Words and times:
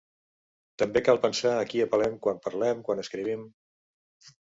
També 0.81 1.01
cal 1.07 1.19
pensar 1.25 1.51
a 1.57 1.67
qui 1.73 1.83
apel·lem 1.85 2.15
quan 2.23 2.39
parlem, 2.47 2.81
quan 2.89 3.03
escrivim. 3.05 3.45